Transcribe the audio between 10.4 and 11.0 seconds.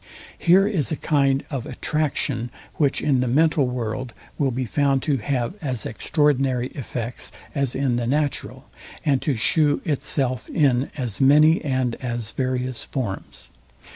in